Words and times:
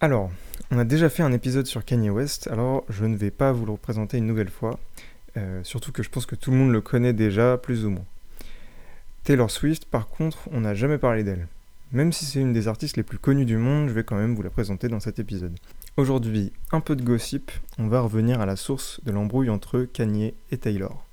Alors, 0.00 0.30
on 0.70 0.78
a 0.78 0.84
déjà 0.84 1.08
fait 1.08 1.22
un 1.22 1.32
épisode 1.32 1.66
sur 1.66 1.84
Kanye 1.84 2.10
West, 2.10 2.48
alors 2.50 2.84
je 2.88 3.04
ne 3.04 3.16
vais 3.16 3.30
pas 3.30 3.52
vous 3.52 3.64
le 3.64 3.72
représenter 3.72 4.18
une 4.18 4.26
nouvelle 4.26 4.50
fois, 4.50 4.78
euh, 5.36 5.62
surtout 5.62 5.92
que 5.92 6.02
je 6.02 6.10
pense 6.10 6.26
que 6.26 6.34
tout 6.34 6.50
le 6.50 6.56
monde 6.56 6.72
le 6.72 6.80
connaît 6.80 7.12
déjà, 7.12 7.56
plus 7.56 7.84
ou 7.84 7.90
moins. 7.90 8.04
Taylor 9.22 9.50
Swift, 9.50 9.86
par 9.86 10.08
contre, 10.08 10.48
on 10.52 10.60
n'a 10.60 10.74
jamais 10.74 10.98
parlé 10.98 11.24
d'elle. 11.24 11.48
Même 11.92 12.12
si 12.12 12.24
c'est 12.24 12.40
une 12.40 12.52
des 12.52 12.66
artistes 12.66 12.96
les 12.96 13.02
plus 13.02 13.18
connues 13.18 13.44
du 13.44 13.56
monde, 13.56 13.88
je 13.88 13.94
vais 13.94 14.04
quand 14.04 14.16
même 14.16 14.34
vous 14.34 14.42
la 14.42 14.50
présenter 14.50 14.88
dans 14.88 15.00
cet 15.00 15.18
épisode. 15.20 15.56
Aujourd'hui, 15.96 16.52
un 16.72 16.80
peu 16.80 16.96
de 16.96 17.04
gossip, 17.04 17.52
on 17.78 17.86
va 17.86 18.00
revenir 18.00 18.40
à 18.40 18.46
la 18.46 18.56
source 18.56 19.00
de 19.04 19.12
l'embrouille 19.12 19.48
entre 19.48 19.82
Kanye 19.84 20.34
et 20.50 20.58
Taylor. 20.58 21.06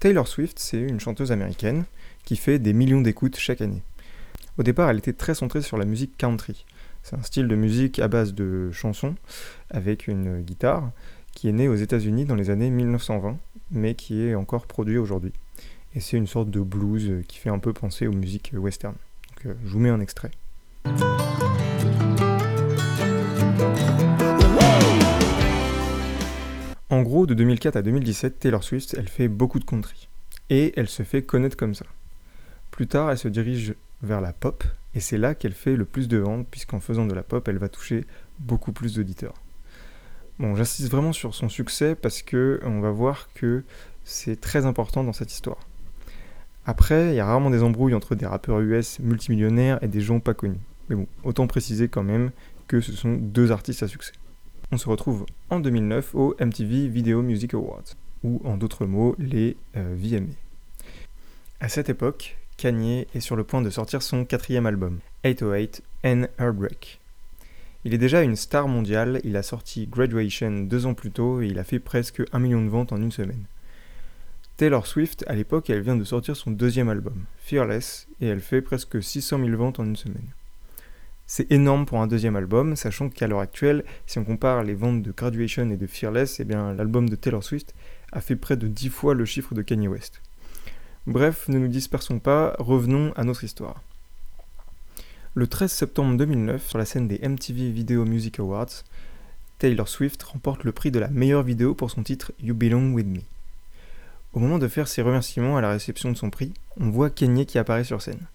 Taylor 0.00 0.28
Swift, 0.28 0.60
c'est 0.60 0.80
une 0.80 1.00
chanteuse 1.00 1.32
américaine 1.32 1.84
qui 2.24 2.36
fait 2.36 2.60
des 2.60 2.72
millions 2.72 3.00
d'écoutes 3.00 3.36
chaque 3.36 3.60
année. 3.60 3.82
Au 4.56 4.62
départ, 4.62 4.90
elle 4.90 4.98
était 4.98 5.12
très 5.12 5.34
centrée 5.34 5.60
sur 5.60 5.76
la 5.76 5.84
musique 5.84 6.16
country. 6.16 6.66
C'est 7.02 7.16
un 7.16 7.22
style 7.22 7.48
de 7.48 7.56
musique 7.56 7.98
à 7.98 8.06
base 8.06 8.32
de 8.32 8.70
chansons 8.70 9.16
avec 9.70 10.06
une 10.06 10.40
guitare 10.42 10.90
qui 11.34 11.48
est 11.48 11.52
né 11.52 11.68
aux 11.68 11.74
États-Unis 11.74 12.26
dans 12.26 12.36
les 12.36 12.50
années 12.50 12.70
1920, 12.70 13.38
mais 13.72 13.94
qui 13.94 14.22
est 14.22 14.34
encore 14.34 14.66
produit 14.66 14.98
aujourd'hui. 14.98 15.32
Et 15.94 16.00
c'est 16.00 16.16
une 16.16 16.26
sorte 16.26 16.50
de 16.50 16.60
blues 16.60 17.24
qui 17.26 17.38
fait 17.38 17.50
un 17.50 17.58
peu 17.58 17.72
penser 17.72 18.06
aux 18.06 18.12
musiques 18.12 18.52
western. 18.54 18.94
Donc, 19.30 19.46
euh, 19.46 19.54
je 19.64 19.70
vous 19.70 19.80
mets 19.80 19.90
un 19.90 20.00
extrait. 20.00 20.30
En 26.98 27.02
gros, 27.02 27.26
de 27.26 27.34
2004 27.34 27.76
à 27.76 27.82
2017, 27.82 28.40
Taylor 28.40 28.64
Swift, 28.64 28.96
elle 28.98 29.06
fait 29.06 29.28
beaucoup 29.28 29.60
de 29.60 29.64
country. 29.64 30.08
Et 30.50 30.72
elle 30.76 30.88
se 30.88 31.04
fait 31.04 31.22
connaître 31.22 31.56
comme 31.56 31.76
ça. 31.76 31.86
Plus 32.72 32.88
tard, 32.88 33.08
elle 33.08 33.18
se 33.18 33.28
dirige 33.28 33.76
vers 34.02 34.20
la 34.20 34.32
pop, 34.32 34.64
et 34.96 34.98
c'est 34.98 35.16
là 35.16 35.36
qu'elle 35.36 35.52
fait 35.52 35.76
le 35.76 35.84
plus 35.84 36.08
de 36.08 36.16
ventes, 36.16 36.48
puisqu'en 36.50 36.80
faisant 36.80 37.06
de 37.06 37.14
la 37.14 37.22
pop, 37.22 37.46
elle 37.46 37.58
va 37.58 37.68
toucher 37.68 38.04
beaucoup 38.40 38.72
plus 38.72 38.96
d'auditeurs. 38.96 39.34
Bon, 40.40 40.56
j'insiste 40.56 40.90
vraiment 40.90 41.12
sur 41.12 41.36
son 41.36 41.48
succès 41.48 41.94
parce 41.94 42.20
que 42.20 42.58
on 42.64 42.80
va 42.80 42.90
voir 42.90 43.28
que 43.32 43.62
c'est 44.02 44.40
très 44.40 44.66
important 44.66 45.04
dans 45.04 45.12
cette 45.12 45.32
histoire. 45.32 45.68
Après, 46.66 47.10
il 47.10 47.14
y 47.14 47.20
a 47.20 47.26
rarement 47.26 47.50
des 47.50 47.62
embrouilles 47.62 47.94
entre 47.94 48.16
des 48.16 48.26
rappeurs 48.26 48.58
US 48.58 48.98
multimillionnaires 48.98 49.78
et 49.84 49.86
des 49.86 50.00
gens 50.00 50.18
pas 50.18 50.34
connus. 50.34 50.58
Mais 50.88 50.96
bon, 50.96 51.06
autant 51.22 51.46
préciser 51.46 51.86
quand 51.86 52.02
même 52.02 52.32
que 52.66 52.80
ce 52.80 52.90
sont 52.90 53.14
deux 53.14 53.52
artistes 53.52 53.84
à 53.84 53.86
succès 53.86 54.14
on 54.70 54.76
se 54.76 54.88
retrouve 54.88 55.26
en 55.50 55.60
2009 55.60 56.14
au 56.14 56.34
MTV 56.40 56.88
Video 56.88 57.22
Music 57.22 57.54
Awards, 57.54 57.94
ou 58.22 58.40
en 58.44 58.56
d'autres 58.56 58.86
mots, 58.86 59.14
les 59.18 59.56
euh, 59.76 59.94
VMA. 59.96 60.32
À 61.60 61.68
cette 61.68 61.88
époque, 61.88 62.36
Kanye 62.56 63.06
est 63.14 63.20
sur 63.20 63.36
le 63.36 63.44
point 63.44 63.62
de 63.62 63.70
sortir 63.70 64.02
son 64.02 64.24
quatrième 64.24 64.66
album, 64.66 64.98
808 65.24 65.82
and 66.04 66.24
Heartbreak. 66.38 67.00
Il 67.84 67.94
est 67.94 67.98
déjà 67.98 68.22
une 68.22 68.36
star 68.36 68.68
mondiale, 68.68 69.20
il 69.24 69.36
a 69.36 69.42
sorti 69.42 69.86
Graduation 69.86 70.60
deux 70.60 70.84
ans 70.84 70.94
plus 70.94 71.10
tôt 71.10 71.40
et 71.40 71.46
il 71.46 71.58
a 71.58 71.64
fait 71.64 71.78
presque 71.78 72.22
un 72.32 72.38
million 72.38 72.62
de 72.62 72.68
ventes 72.68 72.92
en 72.92 73.00
une 73.00 73.12
semaine. 73.12 73.44
Taylor 74.56 74.86
Swift, 74.86 75.24
à 75.28 75.34
l'époque, 75.36 75.70
elle 75.70 75.82
vient 75.82 75.96
de 75.96 76.04
sortir 76.04 76.36
son 76.36 76.50
deuxième 76.50 76.88
album, 76.88 77.24
Fearless, 77.38 78.08
et 78.20 78.26
elle 78.26 78.40
fait 78.40 78.60
presque 78.60 79.00
600 79.00 79.38
000 79.38 79.56
ventes 79.56 79.78
en 79.78 79.84
une 79.84 79.94
semaine. 79.94 80.26
C'est 81.30 81.52
énorme 81.52 81.84
pour 81.84 82.00
un 82.00 82.06
deuxième 82.06 82.36
album, 82.36 82.74
sachant 82.74 83.10
qu'à 83.10 83.26
l'heure 83.26 83.40
actuelle, 83.40 83.84
si 84.06 84.18
on 84.18 84.24
compare 84.24 84.62
les 84.62 84.72
ventes 84.72 85.02
de 85.02 85.12
Graduation 85.12 85.70
et 85.70 85.76
de 85.76 85.86
Fearless, 85.86 86.40
eh 86.40 86.44
bien 86.44 86.72
l'album 86.72 87.06
de 87.06 87.16
Taylor 87.16 87.44
Swift 87.44 87.74
a 88.12 88.22
fait 88.22 88.34
près 88.34 88.56
de 88.56 88.66
10 88.66 88.88
fois 88.88 89.12
le 89.12 89.26
chiffre 89.26 89.54
de 89.54 89.60
Kanye 89.60 89.88
West. 89.88 90.22
Bref, 91.06 91.46
ne 91.48 91.58
nous 91.58 91.68
dispersons 91.68 92.18
pas, 92.18 92.56
revenons 92.58 93.12
à 93.14 93.24
notre 93.24 93.44
histoire. 93.44 93.82
Le 95.34 95.46
13 95.46 95.70
septembre 95.70 96.16
2009, 96.16 96.66
sur 96.66 96.78
la 96.78 96.86
scène 96.86 97.08
des 97.08 97.18
MTV 97.18 97.72
Video 97.72 98.06
Music 98.06 98.40
Awards, 98.40 98.84
Taylor 99.58 99.86
Swift 99.86 100.22
remporte 100.22 100.64
le 100.64 100.72
prix 100.72 100.90
de 100.90 100.98
la 100.98 101.08
meilleure 101.08 101.42
vidéo 101.42 101.74
pour 101.74 101.90
son 101.90 102.02
titre 102.02 102.32
You 102.42 102.54
Belong 102.54 102.94
With 102.94 103.06
Me. 103.06 103.20
Au 104.32 104.38
moment 104.38 104.58
de 104.58 104.66
faire 104.66 104.88
ses 104.88 105.02
remerciements 105.02 105.58
à 105.58 105.60
la 105.60 105.72
réception 105.72 106.10
de 106.10 106.16
son 106.16 106.30
prix, 106.30 106.54
on 106.80 106.88
voit 106.88 107.10
Kanye 107.10 107.44
qui 107.44 107.58
apparaît 107.58 107.84
sur 107.84 108.00
scène. 108.00 108.26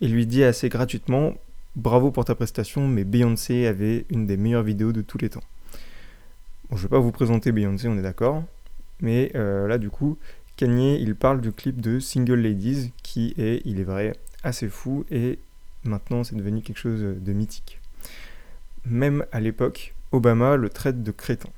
Il 0.00 0.12
lui 0.12 0.26
dit 0.26 0.42
assez 0.42 0.68
gratuitement 0.68 1.34
bravo 1.76 2.10
pour 2.10 2.24
ta 2.24 2.34
prestation, 2.34 2.86
mais 2.88 3.04
Beyoncé 3.04 3.66
avait 3.66 4.04
une 4.10 4.26
des 4.26 4.36
meilleures 4.36 4.62
vidéos 4.62 4.92
de 4.92 5.02
tous 5.02 5.18
les 5.18 5.30
temps. 5.30 5.42
Bon, 6.68 6.76
je 6.76 6.82
vais 6.82 6.88
pas 6.88 6.98
vous 6.98 7.12
présenter 7.12 7.52
Beyoncé, 7.52 7.88
on 7.88 7.96
est 7.96 8.02
d'accord, 8.02 8.44
mais 9.00 9.32
euh, 9.34 9.66
là 9.66 9.78
du 9.78 9.90
coup, 9.90 10.18
Kanye, 10.56 11.00
il 11.00 11.14
parle 11.14 11.40
du 11.40 11.52
clip 11.52 11.80
de 11.80 11.98
Single 11.98 12.40
Ladies, 12.40 12.92
qui 13.02 13.34
est, 13.38 13.62
il 13.64 13.80
est 13.80 13.84
vrai, 13.84 14.14
assez 14.42 14.68
fou, 14.68 15.04
et 15.10 15.38
maintenant 15.84 16.24
c'est 16.24 16.36
devenu 16.36 16.62
quelque 16.62 16.78
chose 16.78 17.00
de 17.00 17.32
mythique. 17.32 17.80
Même 18.84 19.24
à 19.32 19.40
l'époque, 19.40 19.94
Obama 20.12 20.56
le 20.56 20.68
traite 20.68 21.02
de 21.02 21.10
crétin. 21.10 21.50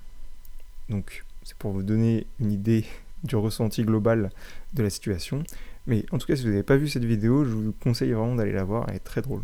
Donc 0.88 1.24
c'est 1.42 1.56
pour 1.56 1.72
vous 1.72 1.82
donner 1.82 2.26
une 2.40 2.52
idée 2.52 2.84
du 3.24 3.36
ressenti 3.36 3.82
global 3.82 4.30
de 4.74 4.82
la 4.82 4.90
situation. 4.90 5.42
Mais 5.86 6.06
en 6.12 6.18
tout 6.18 6.26
cas, 6.26 6.36
si 6.36 6.44
vous 6.44 6.50
n'avez 6.50 6.62
pas 6.62 6.76
vu 6.76 6.88
cette 6.88 7.04
vidéo, 7.04 7.44
je 7.44 7.50
vous 7.50 7.72
conseille 7.72 8.12
vraiment 8.12 8.34
d'aller 8.34 8.52
la 8.52 8.64
voir, 8.64 8.86
elle 8.88 8.96
est 8.96 9.00
très 9.00 9.20
drôle 9.20 9.42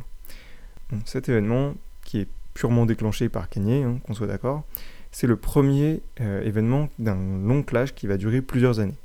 cet 1.05 1.29
événement, 1.29 1.75
qui 2.05 2.21
est 2.21 2.29
purement 2.55 2.87
déclenché 2.87 3.29
par 3.29 3.49
Kanye, 3.49 3.83
hein, 3.85 4.01
qu'on 4.05 4.15
soit 4.15 4.27
d'accord, 4.27 4.65
c'est 5.13 5.27
le 5.27 5.37
premier 5.37 6.03
euh, 6.21 6.43
événement 6.43 6.89
d'un 6.99 7.17
long 7.17 7.63
clash 7.63 7.95
qui 7.95 8.07
va 8.07 8.17
durer 8.17 8.43
plusieurs 8.43 8.81
années. 8.81 8.97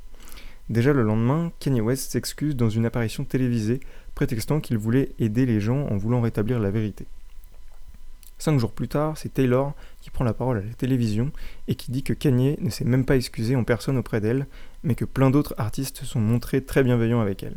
Déjà 0.68 0.92
le 0.92 1.02
lendemain, 1.02 1.52
Kanye 1.60 1.80
West 1.80 2.10
s'excuse 2.10 2.56
dans 2.56 2.70
une 2.70 2.86
apparition 2.86 3.24
télévisée, 3.24 3.80
prétextant 4.14 4.60
qu'il 4.60 4.78
voulait 4.78 5.12
aider 5.18 5.46
les 5.46 5.60
gens 5.60 5.86
en 5.86 5.96
voulant 5.96 6.20
rétablir 6.20 6.58
la 6.58 6.70
vérité. 6.70 7.06
Cinq 8.38 8.58
jours 8.58 8.72
plus 8.72 8.88
tard, 8.88 9.16
c'est 9.16 9.32
Taylor 9.32 9.72
qui 10.02 10.10
prend 10.10 10.24
la 10.24 10.34
parole 10.34 10.58
à 10.58 10.62
la 10.62 10.74
télévision 10.74 11.30
et 11.68 11.74
qui 11.74 11.90
dit 11.90 12.02
que 12.02 12.12
Kanye 12.12 12.56
ne 12.60 12.70
s'est 12.70 12.84
même 12.84 13.04
pas 13.04 13.16
excusé 13.16 13.56
en 13.56 13.64
personne 13.64 13.96
auprès 13.96 14.20
d'elle, 14.20 14.46
mais 14.82 14.94
que 14.94 15.04
plein 15.04 15.30
d'autres 15.30 15.54
artistes 15.56 16.04
sont 16.04 16.20
montrés 16.20 16.62
très 16.62 16.82
bienveillants 16.82 17.20
avec 17.20 17.42
elle. 17.42 17.56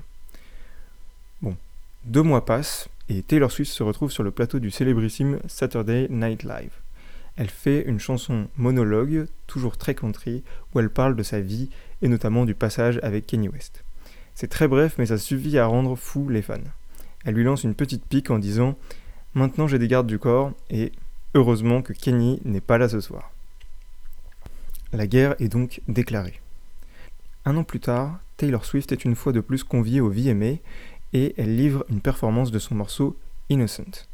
Bon, 1.42 1.58
deux 2.06 2.22
mois 2.22 2.46
passent, 2.46 2.88
et 3.10 3.24
Taylor 3.24 3.52
Swift 3.52 3.72
se 3.72 3.84
retrouve 3.84 4.12
sur 4.12 4.24
le 4.24 4.32
plateau 4.32 4.60
du 4.60 4.70
célébrissime 4.70 5.40
Saturday 5.48 6.08
Night 6.10 6.44
Live. 6.44 6.72
Elle 7.36 7.50
fait 7.50 7.82
une 7.88 8.00
chanson 8.00 8.48
monologue, 8.56 9.26
toujours 9.48 9.78
très 9.78 9.96
country, 9.96 10.44
où 10.74 10.80
elle 10.80 10.90
parle 10.90 11.16
de 11.16 11.24
sa 11.24 11.42
vie 11.42 11.70
et 12.02 12.08
notamment 12.08 12.46
du 12.46 12.54
passage 12.54 13.00
avec 13.02 13.26
Kanye 13.26 13.50
West. 13.50 13.84
C'est 14.36 14.50
très 14.50 14.68
bref, 14.68 14.96
mais 14.98 15.08
ça 15.08 15.18
suffit 15.18 15.58
à 15.58 15.66
rendre 15.66 15.96
fou 15.96 16.30
les 16.30 16.42
fans. 16.42 16.58
Elle 17.26 17.34
lui 17.34 17.44
lance 17.44 17.64
une 17.64 17.76
petite 17.76 18.06
pique 18.06 18.30
en 18.30 18.40
disant 18.40 18.78
Maintenant 19.34 19.68
j'ai 19.68 19.80
des 19.80 19.88
gardes 19.88 20.08
du 20.08 20.20
corps 20.20 20.52
et 20.70 20.92
heureusement 21.34 21.82
que 21.82 21.94
Kanye 21.94 22.40
n'est 22.46 22.62
pas 22.62 22.78
là 22.78 22.90
ce 22.90 23.02
soir. 23.02 23.32
La 24.94 25.08
guerre 25.08 25.36
est 25.40 25.50
donc 25.50 25.82
déclarée. 25.88 26.40
Un 27.46 27.58
an 27.58 27.64
plus 27.64 27.80
tard, 27.80 28.20
Taylor 28.38 28.66
Swift 28.66 28.92
est 28.92 29.06
une 29.06 29.16
fois 29.16 29.34
de 29.34 29.40
plus 29.40 29.64
conviée 29.64 30.02
au 30.02 30.10
VMA 30.10 30.58
et 31.14 31.34
elle 31.38 31.56
livre 31.56 31.86
une 31.90 32.02
performance 32.02 32.52
de 32.52 32.60
son 32.60 32.76
morceau 32.76 33.18
Innocent. 33.50 34.08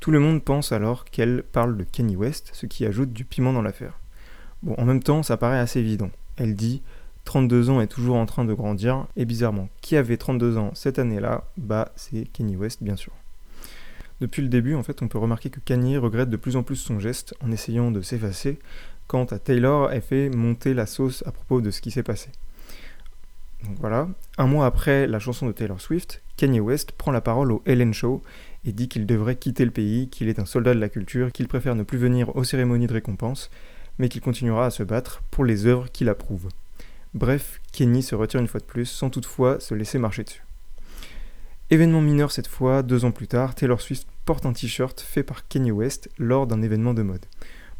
Tout 0.00 0.10
le 0.10 0.20
monde 0.20 0.42
pense 0.42 0.72
alors 0.72 1.04
qu'elle 1.04 1.42
parle 1.42 1.76
de 1.76 1.84
Kanye 1.84 2.16
West, 2.16 2.50
ce 2.52 2.66
qui 2.66 2.86
ajoute 2.86 3.12
du 3.12 3.24
piment 3.24 3.52
dans 3.52 3.62
l'affaire. 3.62 3.98
Bon, 4.62 4.74
en 4.78 4.84
même 4.84 5.02
temps, 5.02 5.22
ça 5.22 5.36
paraît 5.36 5.58
assez 5.58 5.80
évident. 5.80 6.10
Elle 6.36 6.54
dit 6.54 6.82
32 7.24 7.70
ans 7.70 7.80
est 7.80 7.86
toujours 7.86 8.16
en 8.16 8.26
train 8.26 8.44
de 8.44 8.54
grandir, 8.54 9.06
et 9.16 9.24
bizarrement, 9.24 9.68
qui 9.80 9.96
avait 9.96 10.16
32 10.16 10.56
ans 10.56 10.70
cette 10.74 10.98
année-là? 10.98 11.44
Bah, 11.56 11.92
c'est 11.96 12.24
Kanye 12.32 12.56
West, 12.56 12.82
bien 12.82 12.96
sûr. 12.96 13.12
Depuis 14.20 14.42
le 14.42 14.48
début, 14.48 14.74
en 14.74 14.82
fait, 14.82 15.02
on 15.02 15.08
peut 15.08 15.18
remarquer 15.18 15.50
que 15.50 15.60
Kanye 15.60 15.96
regrette 15.96 16.30
de 16.30 16.36
plus 16.36 16.56
en 16.56 16.62
plus 16.62 16.76
son 16.76 16.98
geste 16.98 17.34
en 17.42 17.50
essayant 17.50 17.90
de 17.90 18.02
s'effacer, 18.02 18.58
quant 19.06 19.24
à 19.24 19.38
Taylor, 19.38 19.90
elle 19.92 20.02
fait 20.02 20.28
monter 20.30 20.74
la 20.74 20.86
sauce 20.86 21.22
à 21.26 21.32
propos 21.32 21.60
de 21.60 21.70
ce 21.70 21.80
qui 21.80 21.90
s'est 21.90 22.02
passé. 22.02 22.30
Donc 23.64 23.76
voilà, 23.78 24.08
un 24.38 24.46
mois 24.46 24.66
après 24.66 25.06
la 25.06 25.18
chanson 25.18 25.46
de 25.46 25.52
Taylor 25.52 25.80
Swift, 25.80 26.22
Kanye 26.36 26.60
West 26.60 26.92
prend 26.92 27.12
la 27.12 27.20
parole 27.20 27.52
au 27.52 27.62
Ellen 27.66 27.92
Show 27.92 28.22
et 28.64 28.72
dit 28.72 28.88
qu'il 28.88 29.06
devrait 29.06 29.36
quitter 29.36 29.64
le 29.64 29.70
pays, 29.70 30.08
qu'il 30.08 30.28
est 30.28 30.38
un 30.38 30.46
soldat 30.46 30.74
de 30.74 30.80
la 30.80 30.88
culture, 30.88 31.32
qu'il 31.32 31.48
préfère 31.48 31.74
ne 31.74 31.82
plus 31.82 31.98
venir 31.98 32.34
aux 32.36 32.44
cérémonies 32.44 32.86
de 32.86 32.94
récompense, 32.94 33.50
mais 33.98 34.08
qu'il 34.08 34.22
continuera 34.22 34.66
à 34.66 34.70
se 34.70 34.82
battre 34.82 35.22
pour 35.30 35.44
les 35.44 35.66
œuvres 35.66 35.90
qu'il 35.92 36.08
approuve. 36.08 36.48
Bref, 37.12 37.60
Kanye 37.72 38.02
se 38.02 38.14
retire 38.14 38.40
une 38.40 38.48
fois 38.48 38.60
de 38.60 38.64
plus, 38.64 38.86
sans 38.86 39.10
toutefois 39.10 39.60
se 39.60 39.74
laisser 39.74 39.98
marcher 39.98 40.24
dessus. 40.24 40.44
Événement 41.70 42.00
mineur 42.00 42.32
cette 42.32 42.48
fois, 42.48 42.82
deux 42.82 43.04
ans 43.04 43.12
plus 43.12 43.28
tard, 43.28 43.54
Taylor 43.54 43.80
Swift 43.80 44.08
porte 44.24 44.46
un 44.46 44.52
t-shirt 44.52 45.00
fait 45.00 45.22
par 45.22 45.46
Kanye 45.48 45.70
West 45.70 46.08
lors 46.18 46.46
d'un 46.46 46.62
événement 46.62 46.94
de 46.94 47.02
mode. 47.02 47.26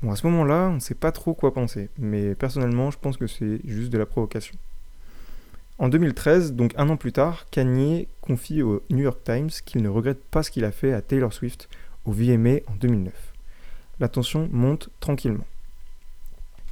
Bon, 0.03 0.13
à 0.13 0.17
ce 0.17 0.27
moment-là, 0.27 0.69
on 0.71 0.75
ne 0.75 0.81
sait 0.81 0.95
pas 0.95 1.13
trop 1.13 1.35
quoi 1.35 1.53
penser, 1.53 1.91
mais 1.99 2.35
personnellement, 2.35 2.91
je 2.91 2.99
pense 2.99 3.17
que 3.17 3.27
c'est 3.27 3.61
juste 3.65 3.91
de 3.91 3.99
la 3.99 4.07
provocation. 4.07 4.57
En 5.81 5.89
2013, 5.89 6.53
donc 6.53 6.75
un 6.77 6.91
an 6.91 6.99
plus 6.99 7.11
tard, 7.11 7.47
Kanye 7.51 8.07
confie 8.21 8.61
au 8.61 8.83
New 8.91 8.99
York 8.99 9.21
Times 9.25 9.49
qu'il 9.65 9.81
ne 9.83 9.89
regrette 9.89 10.23
pas 10.23 10.43
ce 10.43 10.51
qu'il 10.51 10.67
a 10.67 10.73
fait 10.73 10.93
à 10.93 11.01
Taylor 11.01 11.33
Swift 11.33 11.71
au 12.05 12.13
VMA 12.13 12.57
en 12.67 12.75
2009. 12.79 13.15
la 13.99 14.09
tension 14.09 14.47
monte 14.53 14.91
tranquillement. 15.01 15.47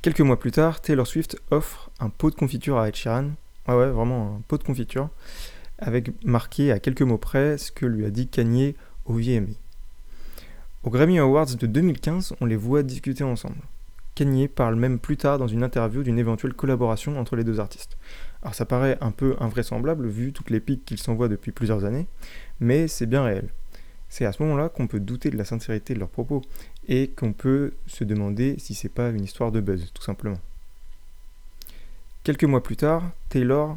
Quelques 0.02 0.20
mois 0.20 0.38
plus 0.38 0.50
tard, 0.50 0.82
Taylor 0.82 1.06
Swift 1.06 1.38
offre 1.50 1.90
un 2.00 2.10
pot 2.10 2.28
de 2.28 2.34
confiture 2.34 2.76
à 2.76 2.86
Ed 2.86 2.96
Sheeran. 2.96 3.30
Ouais, 3.66 3.76
ouais, 3.76 3.88
vraiment 3.88 4.36
un 4.36 4.40
pot 4.46 4.58
de 4.58 4.62
confiture. 4.62 5.08
Avec 5.78 6.10
marqué 6.22 6.70
à 6.70 6.78
quelques 6.78 7.00
mots 7.00 7.16
près 7.16 7.56
ce 7.56 7.72
que 7.72 7.86
lui 7.86 8.04
a 8.04 8.10
dit 8.10 8.28
Kanye 8.28 8.74
au 9.06 9.14
VMA. 9.14 9.54
Au 10.82 10.90
Grammy 10.90 11.18
Awards 11.18 11.56
de 11.56 11.66
2015, 11.66 12.34
on 12.42 12.44
les 12.44 12.56
voit 12.56 12.82
discuter 12.82 13.24
ensemble. 13.24 13.56
Kanye 14.18 14.48
parle 14.48 14.74
même 14.74 14.98
plus 14.98 15.16
tard 15.16 15.38
dans 15.38 15.46
une 15.46 15.62
interview 15.62 16.02
d'une 16.02 16.18
éventuelle 16.18 16.52
collaboration 16.52 17.20
entre 17.20 17.36
les 17.36 17.44
deux 17.44 17.60
artistes. 17.60 17.96
Alors 18.42 18.52
ça 18.52 18.64
paraît 18.64 18.98
un 19.00 19.12
peu 19.12 19.36
invraisemblable 19.38 20.08
vu 20.08 20.32
toutes 20.32 20.50
les 20.50 20.58
piques 20.58 20.84
qu'ils 20.84 20.98
s'envoient 20.98 21.28
depuis 21.28 21.52
plusieurs 21.52 21.84
années, 21.84 22.08
mais 22.58 22.88
c'est 22.88 23.06
bien 23.06 23.22
réel. 23.22 23.48
C'est 24.08 24.24
à 24.24 24.32
ce 24.32 24.42
moment-là 24.42 24.70
qu'on 24.70 24.88
peut 24.88 24.98
douter 24.98 25.30
de 25.30 25.36
la 25.36 25.44
sincérité 25.44 25.94
de 25.94 26.00
leurs 26.00 26.08
propos 26.08 26.42
et 26.88 27.10
qu'on 27.10 27.32
peut 27.32 27.74
se 27.86 28.02
demander 28.02 28.56
si 28.58 28.74
c'est 28.74 28.88
pas 28.88 29.10
une 29.10 29.22
histoire 29.22 29.52
de 29.52 29.60
buzz, 29.60 29.92
tout 29.94 30.02
simplement. 30.02 30.40
Quelques 32.24 32.42
mois 32.42 32.64
plus 32.64 32.76
tard, 32.76 33.12
Taylor 33.28 33.76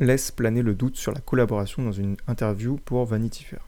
laisse 0.00 0.32
planer 0.32 0.62
le 0.62 0.74
doute 0.74 0.96
sur 0.96 1.12
la 1.12 1.20
collaboration 1.20 1.84
dans 1.84 1.92
une 1.92 2.16
interview 2.26 2.80
pour 2.84 3.04
Vanity 3.04 3.44
Fair. 3.44 3.64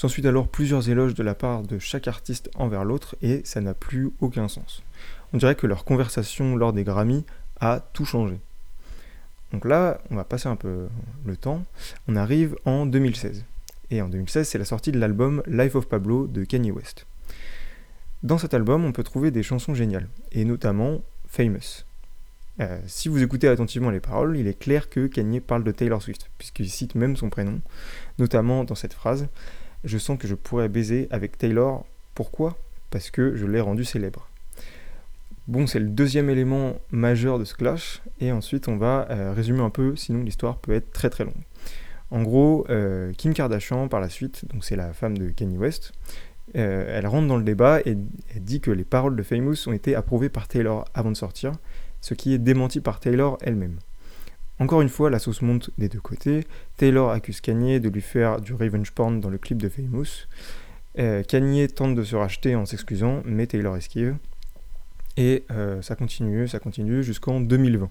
S'ensuit 0.00 0.26
alors 0.26 0.48
plusieurs 0.48 0.88
éloges 0.88 1.12
de 1.12 1.22
la 1.22 1.34
part 1.34 1.62
de 1.62 1.78
chaque 1.78 2.08
artiste 2.08 2.50
envers 2.54 2.84
l'autre 2.84 3.16
et 3.20 3.42
ça 3.44 3.60
n'a 3.60 3.74
plus 3.74 4.10
aucun 4.20 4.48
sens. 4.48 4.82
On 5.34 5.36
dirait 5.36 5.56
que 5.56 5.66
leur 5.66 5.84
conversation 5.84 6.56
lors 6.56 6.72
des 6.72 6.84
Grammys 6.84 7.26
a 7.60 7.80
tout 7.92 8.06
changé. 8.06 8.40
Donc 9.52 9.66
là, 9.66 10.00
on 10.10 10.16
va 10.16 10.24
passer 10.24 10.48
un 10.48 10.56
peu 10.56 10.88
le 11.26 11.36
temps. 11.36 11.66
On 12.08 12.16
arrive 12.16 12.56
en 12.64 12.86
2016. 12.86 13.44
Et 13.90 14.00
en 14.00 14.08
2016, 14.08 14.48
c'est 14.48 14.56
la 14.56 14.64
sortie 14.64 14.90
de 14.90 14.98
l'album 14.98 15.42
Life 15.46 15.74
of 15.74 15.86
Pablo 15.86 16.26
de 16.26 16.44
Kanye 16.44 16.70
West. 16.70 17.04
Dans 18.22 18.38
cet 18.38 18.54
album, 18.54 18.86
on 18.86 18.92
peut 18.92 19.04
trouver 19.04 19.30
des 19.30 19.42
chansons 19.42 19.74
géniales, 19.74 20.08
et 20.32 20.46
notamment 20.46 21.02
Famous. 21.28 21.84
Euh, 22.60 22.80
si 22.86 23.10
vous 23.10 23.22
écoutez 23.22 23.48
attentivement 23.48 23.90
les 23.90 24.00
paroles, 24.00 24.38
il 24.38 24.46
est 24.46 24.58
clair 24.58 24.88
que 24.88 25.08
Kanye 25.08 25.40
parle 25.40 25.62
de 25.62 25.72
Taylor 25.72 26.00
Swift, 26.00 26.30
puisqu'il 26.38 26.70
cite 26.70 26.94
même 26.94 27.18
son 27.18 27.28
prénom, 27.28 27.60
notamment 28.18 28.64
dans 28.64 28.74
cette 28.74 28.94
phrase 28.94 29.28
Je 29.84 29.98
sens 29.98 30.18
que 30.18 30.28
je 30.28 30.34
pourrais 30.34 30.68
baiser 30.68 31.08
avec 31.10 31.38
Taylor. 31.38 31.84
Pourquoi? 32.14 32.56
Parce 32.90 33.10
que 33.10 33.36
je 33.36 33.46
l'ai 33.46 33.60
rendu 33.60 33.84
célèbre. 33.84 34.28
Bon, 35.48 35.66
c'est 35.66 35.80
le 35.80 35.88
deuxième 35.88 36.30
élément 36.30 36.76
majeur 36.90 37.38
de 37.38 37.44
ce 37.44 37.54
clash, 37.54 38.02
et 38.20 38.30
ensuite 38.30 38.68
on 38.68 38.76
va 38.76 39.08
euh, 39.10 39.32
résumer 39.32 39.62
un 39.62 39.70
peu, 39.70 39.96
sinon 39.96 40.22
l'histoire 40.22 40.58
peut 40.58 40.72
être 40.72 40.92
très 40.92 41.10
très 41.10 41.24
longue. 41.24 41.42
En 42.10 42.22
gros, 42.22 42.66
euh, 42.70 43.12
Kim 43.16 43.34
Kardashian, 43.34 43.88
par 43.88 44.00
la 44.00 44.08
suite, 44.08 44.44
donc 44.52 44.64
c'est 44.64 44.76
la 44.76 44.92
femme 44.92 45.18
de 45.18 45.30
Kanye 45.30 45.58
West, 45.58 45.92
euh, 46.56 46.96
elle 46.96 47.06
rentre 47.06 47.26
dans 47.26 47.36
le 47.36 47.42
débat 47.42 47.80
et 47.80 47.96
elle 48.34 48.44
dit 48.44 48.60
que 48.60 48.70
les 48.70 48.84
paroles 48.84 49.16
de 49.16 49.22
Famous 49.22 49.66
ont 49.66 49.72
été 49.72 49.94
approuvées 49.94 50.28
par 50.28 50.46
Taylor 50.46 50.84
avant 50.94 51.10
de 51.10 51.16
sortir, 51.16 51.52
ce 52.00 52.14
qui 52.14 52.34
est 52.34 52.38
démenti 52.38 52.80
par 52.80 53.00
Taylor 53.00 53.38
elle-même. 53.40 53.78
Encore 54.60 54.82
une 54.82 54.88
fois, 54.88 55.10
la 55.10 55.18
sauce 55.18 55.42
monte 55.42 55.70
des 55.78 55.88
deux 55.88 56.00
côtés. 56.00 56.46
Taylor 56.76 57.10
accuse 57.10 57.40
Kanye 57.40 57.80
de 57.80 57.88
lui 57.88 58.02
faire 58.02 58.40
du 58.40 58.54
revenge 58.54 58.92
porn 58.92 59.18
dans 59.20 59.30
le 59.30 59.38
clip 59.38 59.60
de 59.60 59.68
Famous. 59.68 60.28
Euh, 60.98 61.24
Kanye 61.24 61.66
tente 61.66 61.96
de 61.96 62.04
se 62.04 62.14
racheter 62.14 62.54
en 62.54 62.66
s'excusant, 62.66 63.22
mais 63.24 63.46
Taylor 63.46 63.76
esquive. 63.76 64.16
Et 65.16 65.44
ça 65.82 65.96
continue, 65.96 66.46
ça 66.46 66.60
continue 66.60 67.02
jusqu'en 67.02 67.40
2020. 67.40 67.90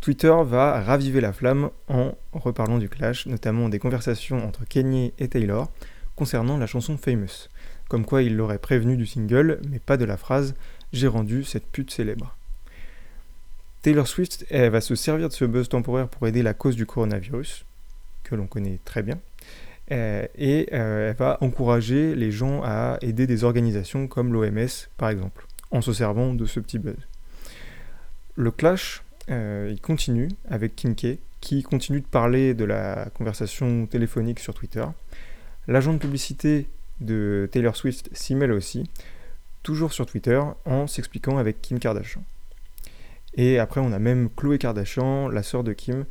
Twitter 0.00 0.34
va 0.44 0.80
raviver 0.80 1.20
la 1.20 1.32
flamme 1.32 1.70
en 1.88 2.14
reparlant 2.32 2.78
du 2.78 2.88
clash, 2.88 3.26
notamment 3.26 3.68
des 3.68 3.78
conversations 3.78 4.46
entre 4.46 4.64
Kanye 4.66 5.12
et 5.18 5.28
Taylor 5.28 5.70
concernant 6.16 6.56
la 6.56 6.66
chanson 6.66 6.96
Famous, 6.96 7.48
comme 7.88 8.04
quoi 8.04 8.22
il 8.22 8.36
l'aurait 8.36 8.58
prévenu 8.58 8.96
du 8.96 9.06
single, 9.06 9.60
mais 9.68 9.78
pas 9.78 9.96
de 9.96 10.04
la 10.04 10.16
phrase 10.16 10.54
J'ai 10.92 11.08
rendu 11.08 11.44
cette 11.44 11.66
pute 11.66 11.90
célèbre. 11.90 12.36
Taylor 13.84 14.08
Swift 14.08 14.46
va 14.50 14.80
se 14.80 14.94
servir 14.94 15.28
de 15.28 15.34
ce 15.34 15.44
buzz 15.44 15.68
temporaire 15.68 16.08
pour 16.08 16.26
aider 16.26 16.42
la 16.42 16.54
cause 16.54 16.74
du 16.74 16.86
coronavirus, 16.86 17.66
que 18.22 18.34
l'on 18.34 18.46
connaît 18.46 18.80
très 18.86 19.02
bien, 19.02 19.20
euh, 19.92 20.26
et 20.38 20.70
euh, 20.72 21.10
elle 21.10 21.16
va 21.16 21.36
encourager 21.42 22.14
les 22.14 22.30
gens 22.30 22.62
à 22.64 22.96
aider 23.02 23.26
des 23.26 23.44
organisations 23.44 24.08
comme 24.08 24.32
l'OMS 24.32 24.88
par 24.96 25.10
exemple, 25.10 25.46
en 25.70 25.82
se 25.82 25.92
servant 25.92 26.32
de 26.32 26.46
ce 26.46 26.60
petit 26.60 26.78
buzz. 26.78 26.96
Le 28.36 28.50
clash 28.50 29.02
euh, 29.28 29.76
continue 29.82 30.28
avec 30.48 30.74
Kim 30.76 30.94
K, 30.94 31.18
qui 31.42 31.62
continue 31.62 32.00
de 32.00 32.06
parler 32.06 32.54
de 32.54 32.64
la 32.64 33.10
conversation 33.12 33.84
téléphonique 33.84 34.40
sur 34.40 34.54
Twitter. 34.54 34.86
L'agent 35.68 35.92
de 35.92 35.98
publicité 35.98 36.68
de 37.02 37.50
Taylor 37.52 37.76
Swift 37.76 38.08
s'y 38.14 38.34
mêle 38.34 38.52
aussi, 38.52 38.88
toujours 39.62 39.92
sur 39.92 40.06
Twitter, 40.06 40.40
en 40.64 40.86
s'expliquant 40.86 41.36
avec 41.36 41.60
Kim 41.60 41.78
Kardashian. 41.78 42.24
Et 43.36 43.58
après, 43.58 43.80
on 43.80 43.92
a 43.92 43.98
même 43.98 44.28
Chloé 44.36 44.58
Kardashian, 44.58 45.28
la 45.28 45.42
sœur 45.42 45.64
de 45.64 45.72
Kim, 45.72 46.04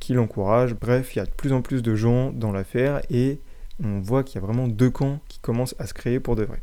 qui 0.00 0.12
l'encourage. 0.12 0.74
Bref, 0.74 1.14
il 1.14 1.18
y 1.18 1.22
a 1.22 1.24
de 1.24 1.30
plus 1.30 1.52
en 1.52 1.62
plus 1.62 1.82
de 1.82 1.94
gens 1.94 2.30
dans 2.30 2.52
l'affaire 2.52 3.00
et 3.10 3.40
on 3.82 4.00
voit 4.00 4.22
qu'il 4.22 4.40
y 4.40 4.44
a 4.44 4.46
vraiment 4.46 4.68
deux 4.68 4.90
camps 4.90 5.20
qui 5.28 5.38
commencent 5.38 5.74
à 5.78 5.86
se 5.86 5.94
créer 5.94 6.20
pour 6.20 6.36
de 6.36 6.44
vrai. 6.44 6.60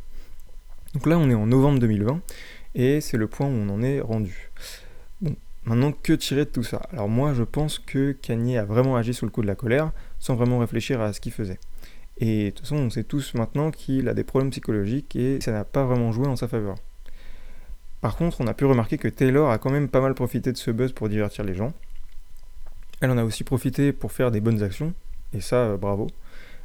Donc 0.94 1.06
là, 1.06 1.18
on 1.18 1.28
est 1.28 1.34
en 1.34 1.46
novembre 1.46 1.78
2020 1.80 2.20
et 2.74 3.00
c'est 3.00 3.16
le 3.16 3.26
point 3.26 3.46
où 3.46 3.50
on 3.50 3.68
en 3.68 3.82
est 3.82 4.00
rendu. 4.00 4.50
Bon, 5.20 5.34
Maintenant, 5.64 5.90
que 5.90 6.12
tirer 6.12 6.44
de 6.44 6.50
tout 6.50 6.62
ça? 6.62 6.82
Alors 6.92 7.08
moi, 7.08 7.34
je 7.34 7.42
pense 7.42 7.80
que 7.80 8.12
Kanye 8.12 8.56
a 8.56 8.64
vraiment 8.64 8.94
agi 8.94 9.12
sous 9.12 9.24
le 9.24 9.32
coup 9.32 9.42
de 9.42 9.48
la 9.48 9.56
colère, 9.56 9.90
sans 10.20 10.36
vraiment 10.36 10.60
réfléchir 10.60 11.00
à 11.00 11.12
ce 11.12 11.20
qu'il 11.20 11.32
faisait. 11.32 11.58
Et 12.18 12.46
de 12.46 12.50
toute 12.50 12.60
façon, 12.60 12.76
on 12.76 12.90
sait 12.90 13.02
tous 13.02 13.34
maintenant 13.34 13.72
qu'il 13.72 14.08
a 14.08 14.14
des 14.14 14.22
problèmes 14.22 14.50
psychologiques 14.50 15.16
et 15.16 15.40
ça 15.40 15.50
n'a 15.50 15.64
pas 15.64 15.84
vraiment 15.84 16.12
joué 16.12 16.28
en 16.28 16.36
sa 16.36 16.46
faveur. 16.46 16.76
Par 18.00 18.16
contre, 18.16 18.40
on 18.40 18.46
a 18.46 18.54
pu 18.54 18.64
remarquer 18.64 18.98
que 18.98 19.08
Taylor 19.08 19.50
a 19.50 19.58
quand 19.58 19.70
même 19.70 19.88
pas 19.88 20.00
mal 20.00 20.14
profité 20.14 20.52
de 20.52 20.56
ce 20.56 20.70
buzz 20.70 20.92
pour 20.92 21.08
divertir 21.08 21.44
les 21.44 21.54
gens. 21.54 21.72
Elle 23.00 23.10
en 23.10 23.18
a 23.18 23.24
aussi 23.24 23.44
profité 23.44 23.92
pour 23.92 24.12
faire 24.12 24.30
des 24.30 24.40
bonnes 24.40 24.62
actions, 24.62 24.94
et 25.32 25.40
ça, 25.40 25.56
euh, 25.56 25.76
bravo. 25.76 26.06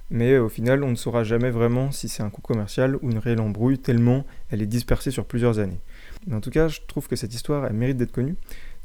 Mais 0.10 0.38
au 0.38 0.50
final, 0.50 0.84
on 0.84 0.92
ne 0.92 0.96
saura 0.96 1.24
jamais 1.24 1.50
vraiment 1.52 1.92
si 1.92 2.10
c'est 2.10 2.22
un 2.22 2.30
coup 2.30 2.42
commercial 2.42 2.98
ou 2.98 3.10
une 3.10 3.18
réelle 3.18 3.40
embrouille, 3.40 3.80
tellement 3.80 4.26
elle 4.50 4.62
est 4.62 4.68
dispersée 4.68 5.10
sur 5.10 5.26
plusieurs 5.26 5.60
années. 5.60 5.80
En 6.32 6.42
tout 6.42 6.52
cas, 6.52 6.68
je 6.68 6.82
trouve 6.86 7.08
que 7.08 7.16
cette 7.16 7.34
histoire, 7.34 7.66
elle 7.66 7.74
mérite 7.74 7.96
d'être 7.96 8.12
connue, 8.12 8.36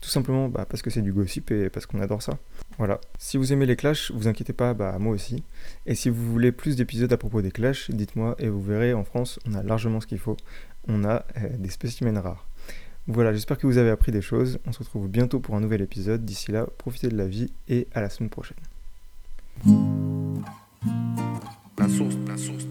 tout 0.01 0.09
simplement 0.09 0.49
bah, 0.49 0.67
parce 0.69 0.83
que 0.83 0.91
c'est 0.91 1.03
du 1.03 1.13
gossip 1.13 1.51
et 1.51 1.69
parce 1.69 1.85
qu'on 1.85 2.01
adore 2.01 2.23
ça. 2.23 2.39
Voilà. 2.79 3.01
Si 3.19 3.37
vous 3.37 3.53
aimez 3.53 3.67
les 3.67 3.77
clashs, 3.77 4.11
vous 4.11 4.29
inquiétez 4.29 4.53
pas, 4.53 4.75
bah 4.75 4.97
moi 4.99 5.15
aussi. 5.15 5.43
Et 5.87 5.95
si 5.95 6.11
vous 6.11 6.31
voulez 6.31 6.53
plus 6.53 6.77
d'épisodes 6.77 7.13
à 7.13 7.17
propos 7.17 7.41
des 7.41 7.51
clashs, 7.51 7.91
dites-moi 7.91 8.37
et 8.39 8.49
vous 8.49 8.63
verrez, 8.63 8.93
en 8.93 9.05
France, 9.05 9.39
on 9.47 9.55
a 9.55 9.63
largement 9.63 10.01
ce 10.01 10.07
qu'il 10.07 10.19
faut. 10.19 10.37
On 10.89 11.05
a 11.05 11.25
euh, 11.39 11.49
des 11.59 11.71
spécimens 11.71 12.21
rares. 12.21 12.47
Voilà, 13.09 13.33
j'espère 13.33 13.57
que 13.57 13.67
vous 13.67 13.79
avez 13.79 13.91
appris 13.91 14.13
des 14.13 14.21
choses. 14.21 14.59
On 14.67 14.73
se 14.73 14.81
retrouve 14.81 15.09
bientôt 15.09 15.41
pour 15.41 15.55
un 15.55 15.61
nouvel 15.61 15.81
épisode. 15.81 16.25
D'ici 16.25 16.51
là, 16.51 16.67
profitez 16.79 17.09
de 17.09 17.17
la 17.17 17.27
vie 17.27 17.53
et 17.69 17.87
à 17.95 18.01
la 18.01 18.11
semaine 18.11 18.31
prochaine. 18.31 18.57
La 21.79 21.89
source, 21.89 22.17
la 22.27 22.37
source. 22.37 22.67